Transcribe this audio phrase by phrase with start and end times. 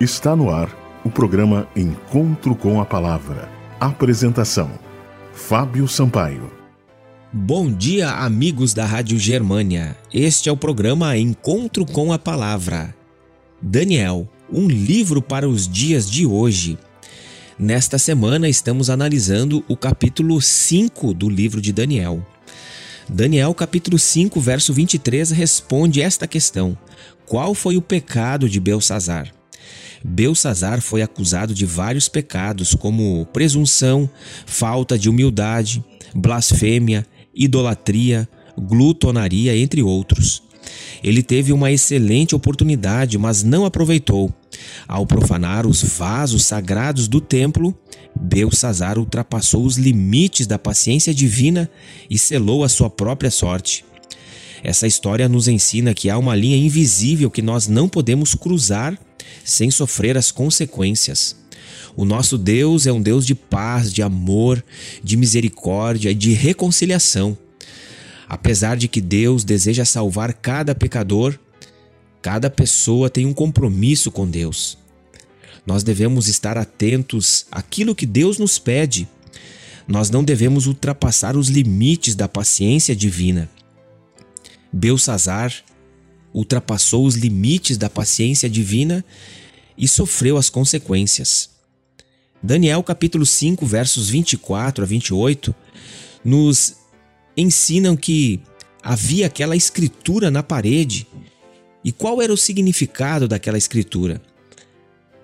[0.00, 3.48] Está no ar o programa Encontro com a Palavra.
[3.78, 4.68] Apresentação:
[5.32, 6.50] Fábio Sampaio.
[7.32, 9.96] Bom dia, amigos da Rádio Germânia.
[10.12, 12.92] Este é o programa Encontro com a Palavra.
[13.62, 16.76] Daniel, um livro para os dias de hoje.
[17.56, 22.20] Nesta semana estamos analisando o capítulo 5 do livro de Daniel.
[23.08, 26.76] Daniel, capítulo 5, verso 23, responde esta questão:
[27.24, 29.32] Qual foi o pecado de Belsazar?
[30.06, 34.08] Belsazar foi acusado de vários pecados, como presunção,
[34.44, 35.82] falta de humildade,
[36.14, 40.42] blasfêmia, idolatria, glutonaria, entre outros.
[41.02, 44.32] Ele teve uma excelente oportunidade, mas não aproveitou.
[44.86, 47.74] Ao profanar os vasos sagrados do templo,
[48.14, 51.68] Belsazar ultrapassou os limites da paciência divina
[52.08, 53.84] e selou a sua própria sorte.
[54.64, 58.98] Essa história nos ensina que há uma linha invisível que nós não podemos cruzar
[59.44, 61.36] sem sofrer as consequências.
[61.94, 64.64] O nosso Deus é um Deus de paz, de amor,
[65.02, 67.36] de misericórdia e de reconciliação.
[68.26, 71.38] Apesar de que Deus deseja salvar cada pecador,
[72.22, 74.78] cada pessoa tem um compromisso com Deus.
[75.66, 79.06] Nós devemos estar atentos àquilo que Deus nos pede.
[79.86, 83.50] Nós não devemos ultrapassar os limites da paciência divina.
[84.74, 85.54] Belsazar
[86.34, 89.04] ultrapassou os limites da paciência divina
[89.78, 91.50] e sofreu as consequências.
[92.42, 95.54] Daniel capítulo 5, versos 24 a 28
[96.24, 96.74] nos
[97.36, 98.40] ensinam que
[98.82, 101.06] havia aquela escritura na parede.
[101.84, 104.20] E qual era o significado daquela escritura?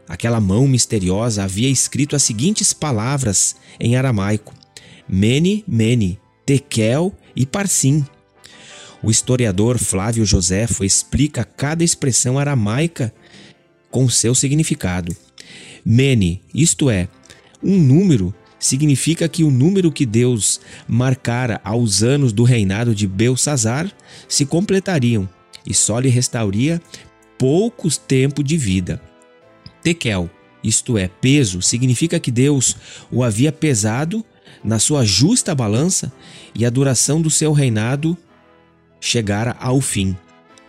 [0.07, 4.55] Aquela mão misteriosa havia escrito as seguintes palavras em aramaico:
[5.09, 8.07] Mene, Mene, Tekel e Parsim.
[9.03, 13.13] O historiador Flávio Joséfo explica cada expressão aramaica
[13.91, 15.17] com seu significado.
[15.85, 17.09] Mene, isto é,
[17.63, 23.91] um número, significa que o número que Deus marcara aos anos do reinado de Belsazar
[24.29, 25.29] se completariam
[25.67, 26.81] e só lhe restauraria
[27.39, 29.01] poucos tempo de vida.
[29.83, 30.29] Tekel,
[30.63, 32.77] isto é, peso, significa que Deus
[33.11, 34.25] o havia pesado
[34.63, 36.13] na sua justa balança
[36.55, 38.17] e a duração do seu reinado
[39.01, 40.17] chegara ao fim.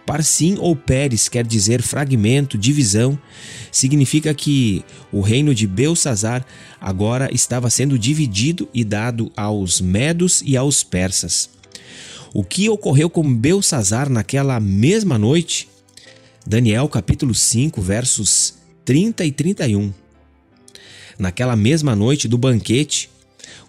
[0.06, 3.18] Parsim ou Pérez quer dizer fragmento, divisão.
[3.72, 6.46] Significa que o reino de Belsazar
[6.80, 11.50] agora estava sendo dividido e dado aos medos e aos persas.
[12.34, 15.70] O que ocorreu com Belsazar naquela mesma noite?
[16.46, 19.94] Daniel capítulo 5, versos 30 e 31.
[21.20, 23.10] Naquela mesma noite do banquete,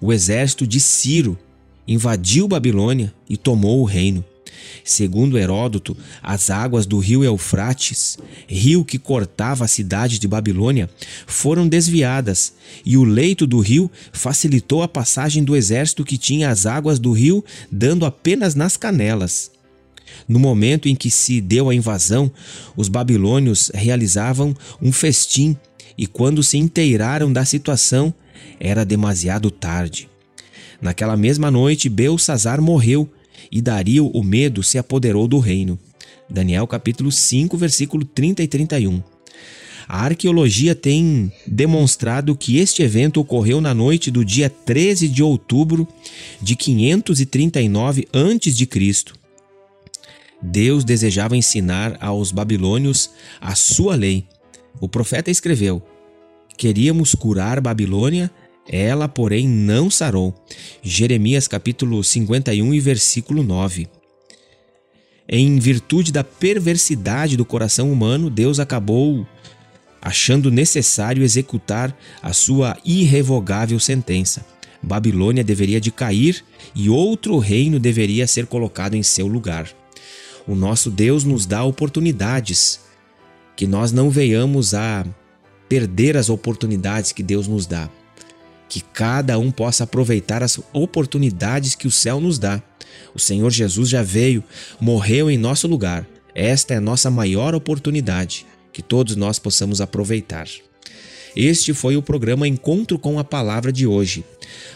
[0.01, 1.39] o exército de Ciro
[1.87, 4.25] invadiu Babilônia e tomou o reino.
[4.85, 10.91] Segundo Heródoto, as águas do rio Eufrates, rio que cortava a cidade de Babilônia,
[11.27, 12.55] foram desviadas
[12.85, 17.13] e o leito do rio facilitou a passagem do exército que tinha as águas do
[17.13, 19.51] rio dando apenas nas canelas.
[20.29, 22.31] No momento em que se deu a invasão,
[22.77, 25.57] os babilônios realizavam um festim
[25.97, 28.13] e, quando se inteiraram da situação,
[28.59, 30.09] era demasiado tarde.
[30.81, 33.09] Naquela mesma noite, Belsazar morreu
[33.51, 35.79] e Dario, o medo, se apoderou do reino.
[36.29, 39.03] Daniel capítulo 5, versículo 30 e 31.
[39.89, 45.87] A arqueologia tem demonstrado que este evento ocorreu na noite do dia 13 de outubro
[46.41, 49.05] de 539 a.C.
[50.41, 53.11] Deus desejava ensinar aos babilônios
[53.41, 54.25] a sua lei.
[54.81, 55.83] O profeta escreveu:
[56.57, 58.31] Queríamos curar Babilônia
[58.69, 60.35] ela, porém, não sarou.
[60.83, 63.89] Jeremias capítulo 51 e versículo 9.
[65.29, 69.27] Em virtude da perversidade do coração humano, Deus acabou
[70.01, 74.45] achando necessário executar a sua irrevogável sentença.
[74.83, 76.45] Babilônia deveria de cair
[76.75, 79.69] e outro reino deveria ser colocado em seu lugar.
[80.47, 82.81] O nosso Deus nos dá oportunidades,
[83.55, 85.07] que nós não venhamos a
[85.69, 87.89] perder as oportunidades que Deus nos dá
[88.73, 92.63] que cada um possa aproveitar as oportunidades que o céu nos dá.
[93.15, 94.43] O Senhor Jesus já veio,
[94.81, 96.09] morreu em nosso lugar.
[96.35, 100.49] Esta é a nossa maior oportunidade, que todos nós possamos aproveitar.
[101.37, 104.25] Este foi o programa Encontro com a Palavra de hoje.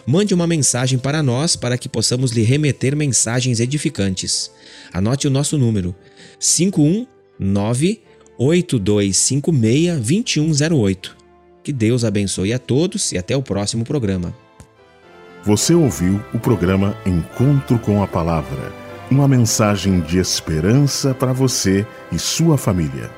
[0.07, 4.51] Mande uma mensagem para nós para que possamos lhe remeter mensagens edificantes.
[4.93, 5.97] Anote o nosso número:
[6.39, 8.03] 519
[8.37, 11.26] 8256 2108.
[11.67, 14.33] Que Deus abençoe a todos e até o próximo programa.
[15.43, 18.73] Você ouviu o programa Encontro com a Palavra
[19.11, 23.11] uma mensagem de esperança para você e sua família.